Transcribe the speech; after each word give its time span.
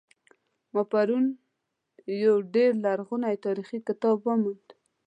ما 0.73 0.83
پرون 0.91 1.25
یو 2.23 2.35
ډیر 2.53 2.71
لرغنۍتاریخي 2.85 3.79
کتاب 3.87 4.17
وموند 4.25 4.65